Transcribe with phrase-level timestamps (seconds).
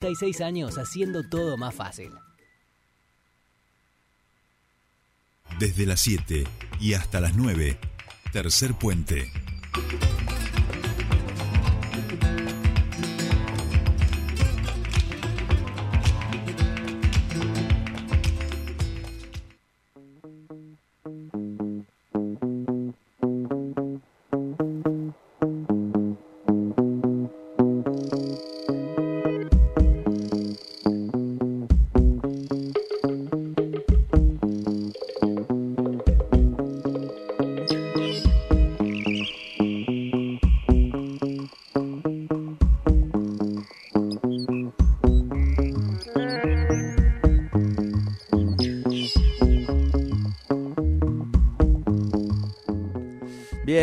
[0.00, 2.10] 36 años haciendo todo más fácil.
[5.58, 6.44] Desde las 7
[6.80, 7.78] y hasta las 9,
[8.32, 9.30] tercer puente.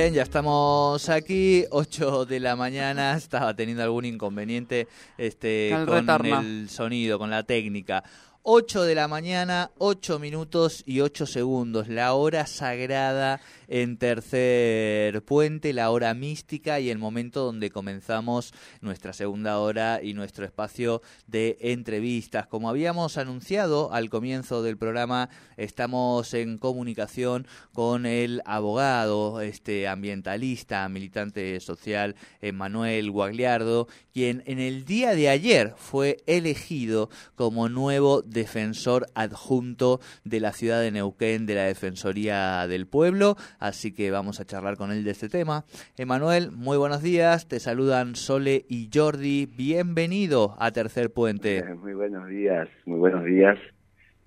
[0.07, 6.70] Bien, ya estamos aquí, 8 de la mañana, estaba teniendo algún inconveniente este, Con el
[6.70, 8.05] sonido, con la técnica.
[8.49, 15.73] 8 de la mañana, 8 minutos y 8 segundos, la hora sagrada en tercer puente,
[15.73, 21.57] la hora mística y el momento donde comenzamos nuestra segunda hora y nuestro espacio de
[21.59, 22.48] entrevistas.
[22.48, 30.87] Como habíamos anunciado al comienzo del programa, estamos en comunicación con el abogado, este ambientalista,
[30.87, 32.15] militante social,
[32.54, 40.40] Manuel Guagliardo, quien en el día de ayer fue elegido como nuevo defensor adjunto de
[40.40, 44.91] la ciudad de Neuquén de la Defensoría del Pueblo, así que vamos a charlar con
[44.91, 45.66] él de este tema.
[45.98, 51.57] Emanuel, muy buenos días, te saludan Sole y Jordi, bienvenido a Tercer Puente.
[51.57, 53.57] Eh, Muy buenos días, muy buenos días.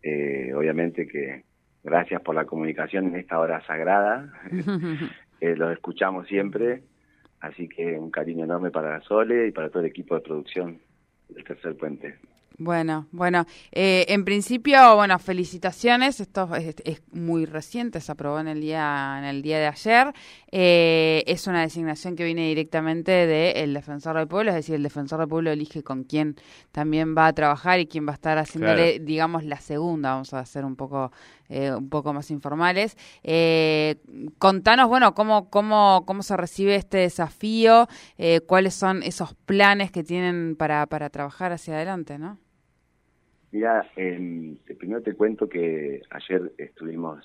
[0.02, 1.44] Eh, obviamente que
[1.84, 4.32] gracias por la comunicación en esta hora sagrada.
[5.42, 6.82] Eh, los escuchamos siempre,
[7.40, 10.78] así que un cariño enorme para Sole y para todo el equipo de producción
[11.30, 12.16] del Tercer Puente.
[12.62, 16.20] Bueno, bueno, eh, en principio, bueno, felicitaciones.
[16.20, 20.12] Esto es, es muy reciente, se aprobó en el día en el día de ayer.
[20.52, 25.20] Eh, es una designación que viene directamente del defensor del pueblo, es decir, el defensor
[25.20, 26.36] del pueblo elige con quién
[26.70, 29.04] también va a trabajar y quién va a estar haciéndole, Claro.
[29.06, 30.10] digamos, la segunda.
[30.12, 31.12] Vamos a hacer un poco
[31.48, 32.94] eh, un poco más informales.
[33.22, 33.96] Eh,
[34.36, 40.04] contanos, bueno, cómo cómo cómo se recibe este desafío, eh, cuáles son esos planes que
[40.04, 42.36] tienen para para trabajar hacia adelante, ¿no?
[43.52, 47.24] Mira, eh, primero te cuento que ayer estuvimos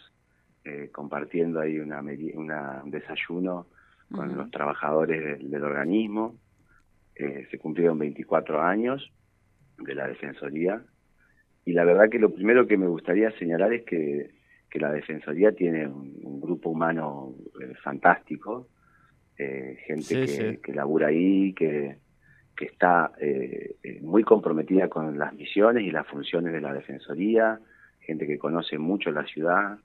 [0.63, 3.67] eh, compartiendo ahí una, una- un desayuno
[4.09, 6.39] con los trabajadores del, del organismo.
[7.15, 9.11] Eh, se cumplieron 24 años
[9.77, 10.83] de la Defensoría
[11.65, 14.31] y la verdad que lo primero que me gustaría señalar es que,
[14.69, 18.69] que la Defensoría tiene un, un grupo humano eh, fantástico,
[19.37, 20.59] eh, gente Sí, que, sí.
[20.63, 21.99] que labura ahí, que,
[22.55, 27.59] que está eh, eh, muy comprometida con las misiones y las funciones de la Defensoría,
[27.99, 29.77] gente que conoce mucho la ciudad,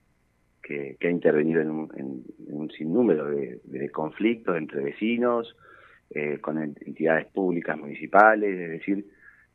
[0.63, 3.59] que, ha intervenido en un, en- en un sinnúmero de,
[3.91, 5.55] conflictos entre vecinos,
[6.11, 9.05] eh, con ent- entidades públicas municipales, es decir,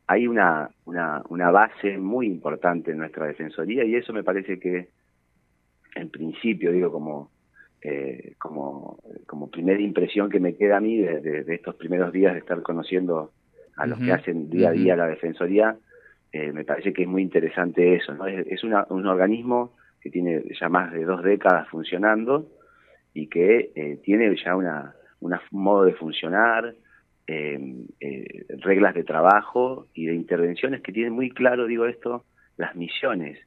[0.08, 4.88] hay una, una base muy importante en nuestra Defensoría y eso me parece que,
[5.94, 7.30] en principio, digo, como,
[7.88, 12.10] eh, como, como primera impresión que me queda a mí de, de- de estos primeros
[12.12, 13.30] días de estar conociendo
[13.76, 15.76] a los que hacen día a día la Defensoría,
[16.32, 18.26] eh, me parece que es muy interesante eso, ¿no?
[18.26, 19.58] Es, es una- un organismo
[20.00, 22.46] que tiene ya más de dos décadas funcionando
[23.14, 26.74] y que eh, tiene ya una, una modo de funcionar,
[27.28, 27.58] eh,
[28.00, 32.24] eh, reglas de trabajo y de intervenciones que tienen muy claro, digo esto,
[32.56, 33.38] las misiones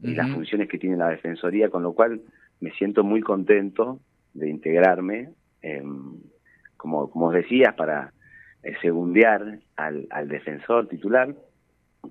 [0.00, 2.20] y las funciones que tiene la Defensoría, con lo cual
[2.60, 4.00] me siento muy contento
[4.34, 5.30] de integrarme,
[5.62, 5.82] eh,
[6.76, 8.12] como, como os decías, para
[8.62, 11.34] eh, segundear al, al defensor titular,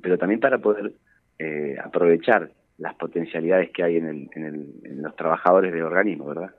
[0.01, 0.93] pero también para poder
[1.39, 6.25] eh, aprovechar las potencialidades que hay en, el, en, el, en los trabajadores del organismo,
[6.25, 6.53] ¿verdad?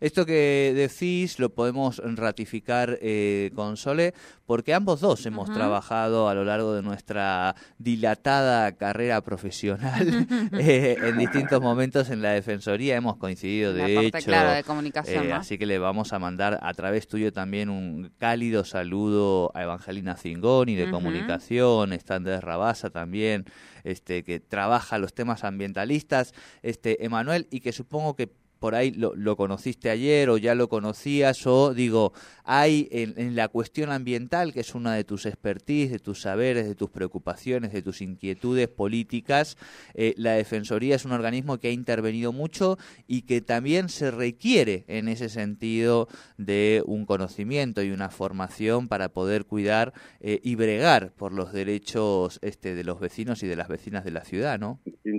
[0.00, 4.14] Esto que decís lo podemos ratificar eh, con Sole,
[4.46, 10.26] porque ambos dos hemos trabajado a lo largo de nuestra dilatada carrera profesional
[10.58, 12.96] eh, en distintos momentos en la Defensoría.
[12.96, 14.26] Hemos coincidido, la de parte, hecho.
[14.26, 15.36] claro, de comunicación, Eh, ¿no?
[15.36, 20.16] Así que le vamos a mandar a través tuyo también un cálido saludo a Evangelina
[20.16, 23.44] Zingoni de comunicación, está Andrés Rabasa también,
[23.84, 28.30] este, que trabaja los temas ambientalistas, este, Emanuel, y que supongo que
[28.62, 32.12] por ahí lo, conociste ayer o ya lo conocías o digo,
[32.44, 36.76] hay en, la cuestión ambiental, que es una de tus expertise, de tus saberes, de
[36.76, 39.56] tus preocupaciones, de tus inquietudes políticas,
[39.94, 42.78] eh, la Defensoría es un organismo que ha intervenido mucho
[43.08, 46.06] y que también se requiere en ese sentido
[46.38, 52.38] de un conocimiento y una formación para poder cuidar eh, y bregar por los derechos
[52.42, 54.78] este, de los vecinos y de las vecinas de la ciudad, ¿no?
[55.02, 55.11] Sin,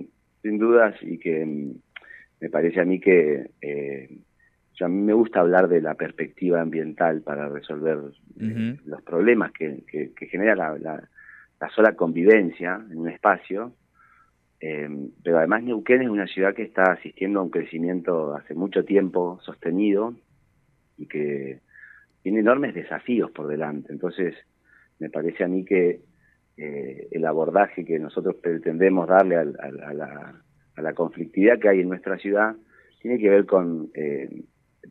[0.54, 1.74] sin dudas y que mm,
[2.42, 4.18] me parece a mí que eh,
[4.82, 8.00] a mí me gusta hablar de la perspectiva ambiental para resolver
[8.40, 13.74] eh, los problemas que, que, genera la, la, sola convivencia en un espacio.
[14.60, 14.90] Eh,
[15.24, 19.40] pero además Neuquén es una ciudad que está asistiendo a un crecimiento hace mucho tiempo
[19.42, 20.16] sostenido
[20.98, 21.62] y que
[22.22, 23.94] tiene enormes desafíos por delante.
[23.94, 24.36] Entonces,
[25.00, 26.02] me parece a mí que
[26.58, 30.34] eh, el abordaje que nosotros pretendemos darle a, la,
[30.76, 32.56] a, la, conflictividad que hay en nuestra ciudad
[33.02, 34.30] tiene que ver con eh,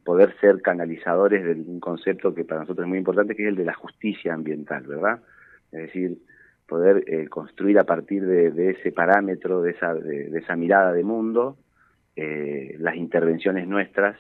[0.05, 3.57] poder ser canalizadores de un concepto que para nosotros es muy importante, que es el
[3.57, 5.21] de la justicia ambiental, ¿verdad?
[5.71, 6.19] Es decir,
[6.67, 11.59] poder eh, construir a partir de, ese parámetro, de esa, de, esa mirada de mundo,
[12.17, 14.17] eh, las intervenciones nuestras,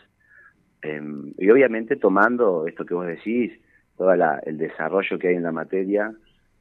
[0.82, 3.52] em, y obviamente tomando esto que vos decís,
[3.96, 6.12] todo el desarrollo que hay en la materia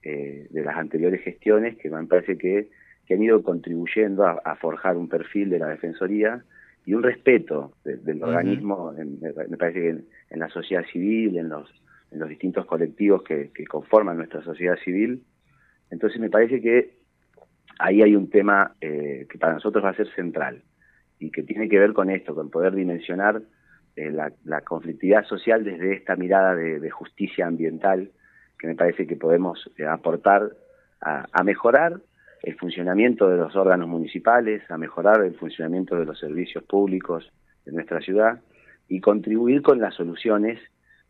[0.03, 2.69] eh, de las anteriores gestiones, que me parece que,
[3.12, 6.45] han ido contribuyendo a forjar un perfil de la Defensoría,
[6.86, 11.69] y un respeto del organismo, me parece que en, la sociedad civil, en los,
[12.12, 15.24] en los distintos colectivos que, conforman nuestra sociedad civil.
[15.92, 16.95] Entonces me parece que
[17.77, 20.63] ahí hay un tema eh, que para nosotros va a ser central
[21.19, 23.44] y que tiene que ver con esto, con poder dimensionar
[23.95, 28.12] eh, la, conflictividad social desde esta mirada de, justicia ambiental
[28.62, 30.52] que me parece que podemos eh, aportar
[31.04, 32.00] a mejorar
[32.44, 37.28] el funcionamiento de los órganos municipales, a mejorar el funcionamiento de los servicios públicos
[37.66, 38.40] de nuestra ciudad
[38.88, 40.60] y contribuir con las soluciones,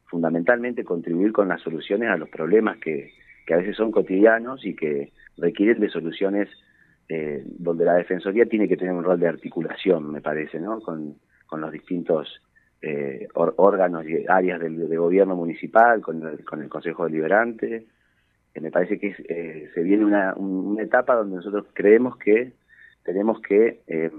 [0.06, 3.12] fundamentalmente contribuir con las soluciones a los problemas que,
[3.46, 6.48] que a veces son cotidianos y que requieren de soluciones
[7.10, 10.80] eh, donde la Defensoría tiene que tener un rol de articulación, me parece, ¿no?
[10.80, 11.16] con,
[11.48, 12.42] con los distintos
[12.82, 17.86] eh, órganos y áreas del, de gobierno municipal, con el, con el Consejo Deliberante,
[18.60, 22.54] me parece que eh, se viene una, una, etapa donde nosotros creemos que
[23.04, 24.12] tenemos que eh,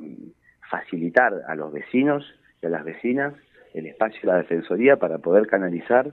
[0.70, 2.24] facilitar a los vecinos
[2.62, 3.34] y a las vecinas
[3.74, 6.10] el espacio de la defensoría para poder canalizar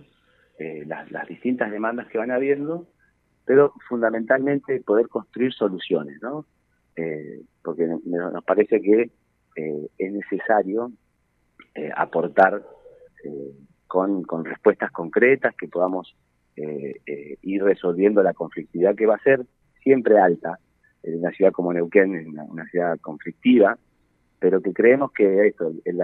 [0.57, 2.87] eh, las, las, distintas demandas que van habiendo,
[3.45, 6.45] pero fundamentalmente poder construir soluciones, ¿no?
[7.63, 9.09] porque nos parece que
[9.55, 10.91] es necesario
[11.95, 12.63] aportar
[13.87, 16.15] con, con respuestas concretas que podamos
[16.61, 19.45] eh, eh, ir resolviendo la conflictividad que va a ser
[19.81, 20.59] siempre alta
[21.03, 23.77] en una ciudad como Neuquén, en una, ciudad conflictiva,
[24.39, 26.01] pero que creemos que esto, el,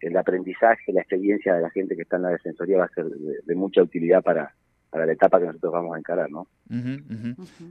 [0.00, 3.06] el, aprendizaje, la experiencia de la gente que está en la defensoría va a ser
[3.06, 4.54] de, mucha utilidad para,
[4.90, 6.46] para la etapa que nosotros vamos a encarar, ¿no?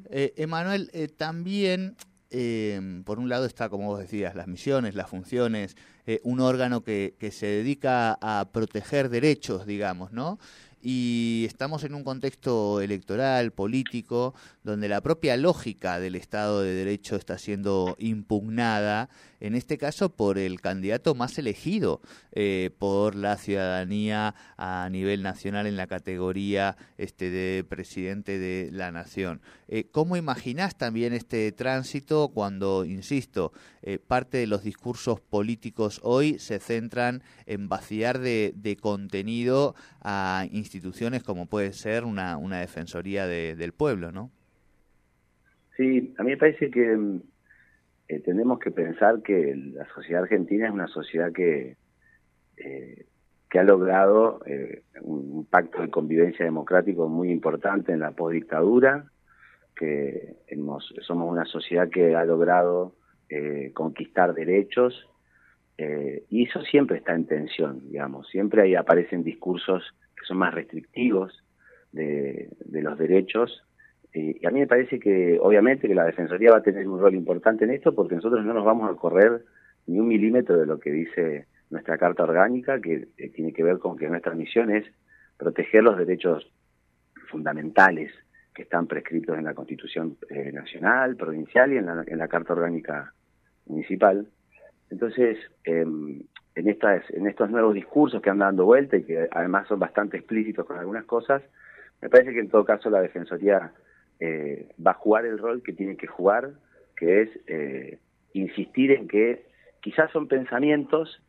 [0.10, 1.96] Eh, Emanuel, también
[3.06, 5.78] por un lado está, como vos decías, las misiones, las funciones,
[6.24, 10.40] un órgano que, se dedica a proteger derechos, digamos, ¿no?
[10.82, 14.34] y estamos en un contexto electoral, político,
[14.64, 19.10] donde la propia lógica del Estado de Derecho está siendo impugnada,
[19.40, 22.02] en este caso por el candidato más elegido
[22.32, 28.92] eh, por la ciudadanía a nivel nacional en la categoría este, de presidente de la
[28.92, 29.42] nación.
[29.68, 33.52] Eh, ¿Cómo imaginás también este tránsito cuando, insisto,
[33.82, 41.24] eh, parte de los discursos políticos hoy se centran en vaciar de, contenido a instituciones
[41.24, 44.32] como puede ser una, defensoría del pueblo, ¿no?
[45.78, 47.22] Sí, a mí me parece que mm,
[48.10, 51.78] eh, tenemos que pensar que la sociedad argentina es una sociedad que,
[52.58, 53.06] eh,
[53.50, 59.06] que ha logrado eh, un, pacto de convivencia democrático muy importante en la postdictadura,
[59.76, 62.96] que hemos, somos una sociedad que ha logrado
[63.74, 65.06] conquistar derechos,
[65.78, 69.84] y eso siempre está en tensión, digamos, siempre ahí aparecen discursos
[70.16, 71.44] que son más restrictivos
[71.92, 73.64] de, los derechos
[74.14, 77.14] y a mí me parece que, obviamente, que la Defensoría va a tener un rol
[77.14, 79.44] importante en esto porque nosotros no nos vamos a correr
[79.86, 83.98] ni un milímetro de lo que dice nuestra Carta Orgánica, que tiene que ver con
[83.98, 84.86] que nuestra misión es
[85.38, 86.52] proteger los derechos
[87.30, 88.12] fundamentales
[88.54, 92.54] que están prescritos en la Constitución eh, Nacional, Provincial y en la, en la Carta
[92.54, 93.14] Orgánica
[93.68, 94.28] Municipal.
[94.90, 96.22] Entonces, em,
[96.56, 100.18] en, estas, en estos nuevos discursos que han dando vuelta y que además son bastante
[100.18, 101.42] explícitos con algunas cosas,
[102.02, 103.72] me parece que en todo caso la Defensoría
[104.20, 106.52] eh, va a jugar el rol que tiene que jugar,
[106.96, 108.00] que es eh,
[108.34, 109.46] insistir en que
[109.82, 111.22] quizás son pensamientos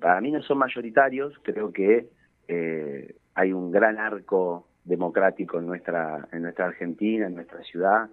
[0.00, 2.08] para mí no son mayoritarios, creo que
[2.48, 8.08] eh, hay un gran arco democrático en nuestra, en nuestra Argentina, en nuestra ciudad,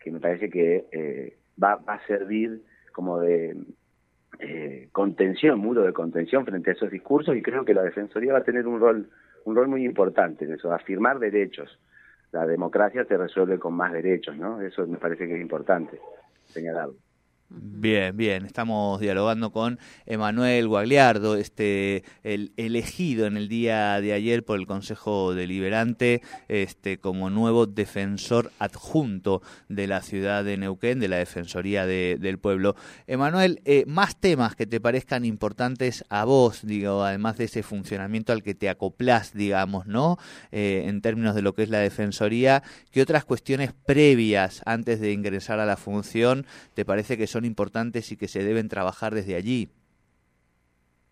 [0.00, 3.56] que me parece que eh, va, va, a servir como de
[4.38, 8.40] eh, contención, muro de contención frente a esos discursos y creo que la Defensoría va
[8.40, 9.08] a tener un rol,
[9.44, 11.78] un rol muy importante en eso, afirmar derechos.
[12.32, 14.60] La democracia se resuelve con más derechos, ¿no?
[14.60, 16.00] Eso me parece que es importante
[16.46, 16.94] señalarlo.
[17.54, 18.46] Bien, bien.
[18.46, 24.66] Estamos dialogando con Emanuel Guagliardo, este, el elegido en el día de ayer por el
[24.66, 31.84] Consejo Deliberante este, como nuevo defensor adjunto de la ciudad de Neuquén, de la Defensoría
[31.84, 32.74] del Pueblo.
[33.06, 38.32] Emanuel, eh, más temas que te parezcan importantes a vos, digo, además de ese funcionamiento
[38.32, 40.16] al que te acoplás, digamos, ¿no?
[40.52, 45.12] Eh, en términos de lo que es la Defensoría, ¿qué otras cuestiones previas antes de
[45.12, 49.34] ingresar a la función te parece que son importantes y que se deben trabajar desde
[49.34, 49.70] allí?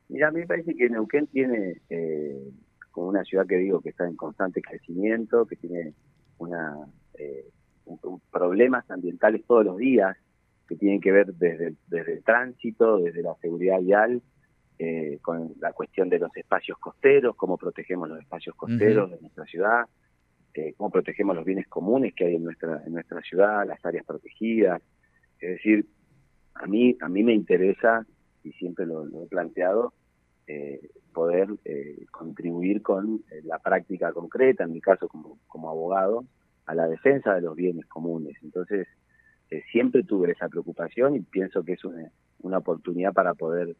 [0.08, 2.50] Mira, a mí me parece que Neuquén tiene, eh,
[2.90, 5.94] como una ciudad que digo que está en constante crecimiento, que tiene
[6.38, 6.76] una
[7.14, 7.46] eh,
[8.30, 10.16] problemas ambientales todos los días,
[10.68, 14.22] que tienen que ver desde, desde el tránsito, desde la seguridad vial,
[14.78, 19.44] eh, con la cuestión de los espacios costeros, cómo protegemos los espacios costeros de nuestra
[19.44, 19.84] ciudad,
[20.54, 24.06] eh, cómo protegemos los bienes comunes que hay en nuestra, en nuestra ciudad, las áreas
[24.06, 24.80] protegidas.
[25.38, 25.87] Es decir,
[26.61, 28.07] a mí, a mí me interesa,
[28.45, 29.95] y siempre lo, he planteado,
[30.47, 36.25] eh, poder eh, contribuir con eh, la práctica concreta, en mi caso como, como abogado,
[36.67, 38.37] a la defensa de los bienes comunes.
[38.43, 38.87] Entonces,
[39.73, 42.09] siempre tuve esa preocupación y pienso que es una,
[42.40, 43.75] una oportunidad para poder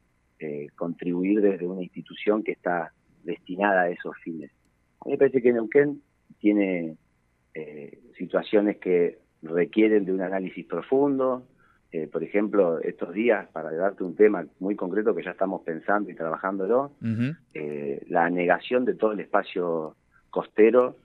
[0.75, 4.51] contribuir desde una institución que está destinada a esos fines.
[5.01, 6.03] A mí me parece que Neuquén
[6.41, 6.97] tiene
[8.19, 11.47] situaciones que requieren de un análisis profundo,
[11.93, 16.09] eh, por ejemplo, estos días, para darte un tema muy concreto que ya estamos pensando
[16.11, 16.93] y trabajándolo,
[17.53, 19.97] eh, la negación de todo el espacio
[20.31, 20.97] costero,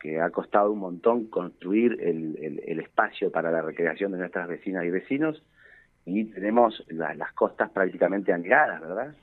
[0.00, 4.84] que ha costado un montón construir el, el, espacio para la recreación de nuestras vecinas
[4.84, 5.40] y vecinos,
[6.04, 9.14] y tenemos las costas prácticamente anegadas, ¿verdad?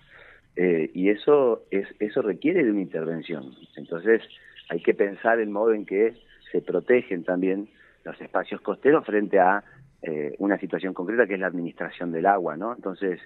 [0.56, 3.54] Eh, y eso, es, eso requiere de una intervención.
[3.76, 4.22] Entonces,
[4.70, 6.14] hay que pensar el modo en que
[6.52, 7.68] se protegen también
[8.06, 9.64] los espacios costeros frente a
[10.02, 12.74] eh, una situación concreta que es la administración del agua, ¿no?
[12.74, 13.20] Entonces,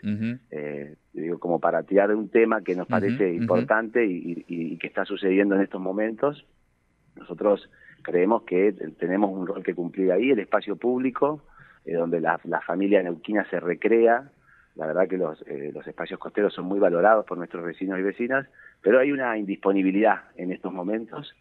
[0.49, 5.05] eh, digo, como para tirar de un tema que nos parece importante y, que está
[5.05, 6.47] sucediendo en estos momentos,
[7.15, 7.69] nosotros
[8.01, 11.43] creemos que tenemos un rol que cumplir ahí, el espacio público,
[11.85, 14.31] eh, donde la, familia neuquina se recrea,
[14.75, 18.47] la verdad que los, los espacios costeros son muy valorados por nuestros vecinos y vecinas,
[18.81, 21.35] pero hay una indisponibilidad en estos momentos,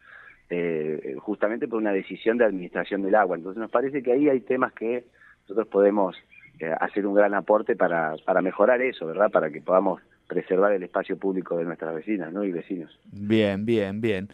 [1.21, 3.39] justamente por una decisión de administración del agua.
[3.39, 5.07] Entonces nos parece que ahí hay temas que
[5.43, 6.17] nosotros podemos
[6.63, 9.31] eh, hacer un gran aporte para, para mejorar eso, ¿verdad?
[9.31, 12.45] Para que podamos preservar el espacio público de nuestras vecinas ¿no?
[12.45, 12.97] y vecinos.
[13.11, 14.29] Bien, bien, bien.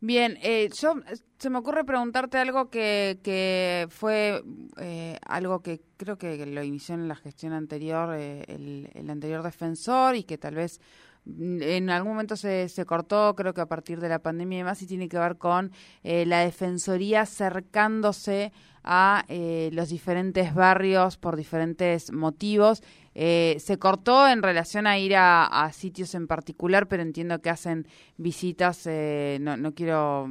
[0.00, 0.94] Bien, eh, yo
[1.38, 4.42] se me ocurre preguntarte algo que, que fue
[4.80, 10.14] eh, algo que creo que lo inició en la gestión anterior, el, el, anterior defensor
[10.14, 10.80] y que tal vez
[11.26, 14.60] mm, en algún momento se, se cortó, creo que a partir de la pandemia y
[14.60, 18.52] demás, y tiene que ver con la defensoría acercándose
[18.90, 22.82] a eh, los diferentes barrios por diferentes motivos.
[23.14, 27.86] Eh, se cortó en relación a ir a, sitios en particular, pero entiendo que hacen
[28.16, 30.28] visitas, eh, no, no, quiero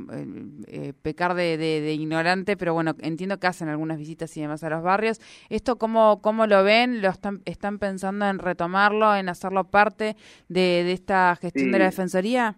[1.03, 5.19] pecar de, ignorante, pero bueno, entiendo que hacen algunas visitas y demás a los barrios.
[5.49, 7.01] ¿Esto cómo, cómo lo ven?
[7.01, 10.15] ¿Lo están, están pensando en retomarlo, en hacerlo parte
[10.47, 12.55] de, esta gestión de la Defensoría?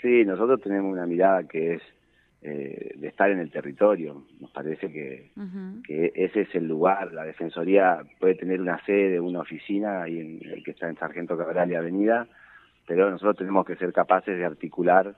[0.00, 1.82] Sí, nosotros tenemos una mirada que es
[2.46, 4.22] eh, de estar en el territorio.
[4.38, 5.30] Nos parece que,
[5.82, 7.10] que, ese es el lugar.
[7.14, 11.38] La Defensoría puede tener una sede, una oficina, y en, el que está en Sargento
[11.38, 12.26] Cabral y Avenida,
[12.86, 15.14] pero nosotros tenemos que ser capaces de articular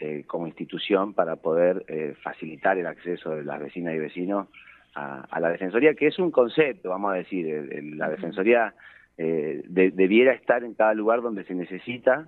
[0.00, 4.48] eh, como institución para poder eh, facilitar el acceso de las vecinas y vecinos
[4.96, 7.68] a, la Defensoría, que es un concepto, vamos a decir.
[7.96, 8.74] la Defensoría
[9.16, 12.26] debiera estar en cada lugar donde se necesita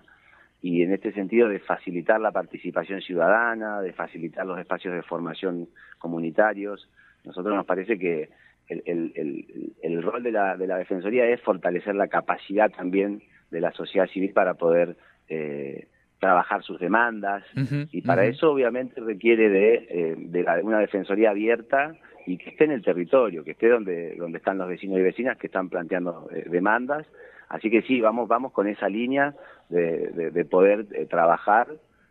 [0.66, 5.68] y en este sentido de facilitar la participación ciudadana, de facilitar los espacios de formación
[5.98, 6.90] comunitarios.
[7.22, 8.30] Nosotros nos parece que
[8.66, 13.60] el, el, el, rol de la, de la Defensoría es fortalecer la capacidad también de
[13.60, 14.96] la sociedad civil para poder
[15.28, 15.86] eh,
[16.18, 17.44] trabajar sus demandas.
[17.92, 21.94] Y para eso obviamente requiere de, eh, de una Defensoría abierta
[22.26, 25.38] y que esté en el territorio, que esté donde, donde están los vecinos y vecinas
[25.38, 27.06] que están planteando eh, demandas
[27.48, 29.34] Así que sí, vamos, vamos con esa línea
[29.68, 31.68] de, de, poder eh, trabajar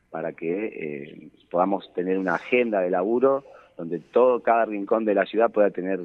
[0.09, 3.43] para que eh, podamos tener una agenda de laburo
[3.77, 5.99] donde todo, cada rincón de la ciudad pueda tener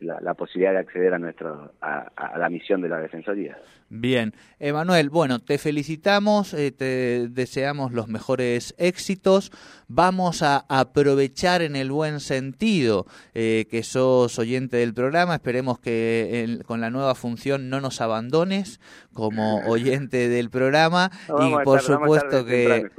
[0.00, 3.56] la, posibilidad de acceder a, nuestro, a, la misión de la Defensoría.
[3.88, 9.52] Bien, Emanuel, bueno, te felicitamos, eh, te deseamos los mejores éxitos.
[9.88, 15.34] Vamos a aprovechar en el buen sentido eh, que sos oyente del programa.
[15.34, 18.80] Esperemos que con la nueva función no nos abandones
[19.14, 21.10] como oyente del programa.
[21.40, 22.90] y por supuesto que,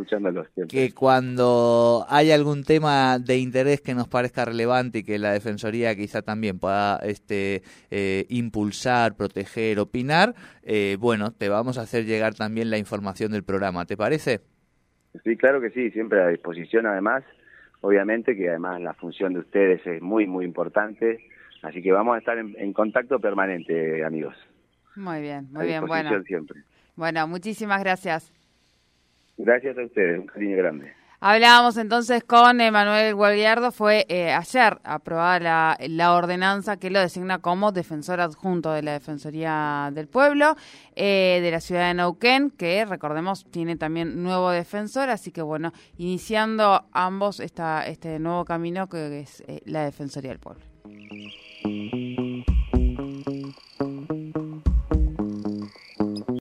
[0.68, 5.96] que cuando hay algún tema de interés que nos parezca relevante y que la Defensoría
[5.96, 12.34] quizá también pueda este, eh, impulsar, proteger, opinar, eh, bueno, te vamos a hacer llegar
[12.34, 14.42] también la información del programa, ¿te parece?
[15.24, 17.24] Sí, claro que sí, siempre a disposición además,
[17.82, 21.20] obviamente que además la función de ustedes es muy, muy importante,
[21.62, 24.36] así que vamos a estar en, contacto permanente, amigos.
[24.96, 26.24] Muy bien, muy bien, bueno.
[26.24, 26.64] Siempre.
[26.96, 28.32] Bueno, muchísimas gracias.
[29.38, 30.94] Gracias a ustedes, un cariño grande.
[31.28, 37.72] Hablábamos entonces con Emanuel Gualguiardo, fue eh, ayer aprobada la, ordenanza que lo designa como
[37.72, 40.56] defensor adjunto de la Defensoría del Pueblo
[40.96, 45.72] eh, de la ciudad de Neuquén, que recordemos tiene también nuevo defensor, así que bueno,
[45.98, 50.64] iniciando ambos esta, este nuevo camino que es eh, la Defensoría del Pueblo.